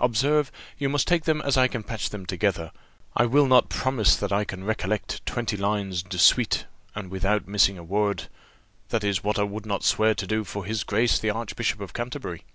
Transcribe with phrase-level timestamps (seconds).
[0.00, 2.72] Observe, you must take them as I can patch them together;
[3.14, 6.64] I will not promise that I can recollect twenty lines de suite,
[6.94, 8.28] and without missing a word;
[8.88, 11.92] that is what I would not swear to do for His Grace the Archbishop of
[11.92, 12.46] Canterbury."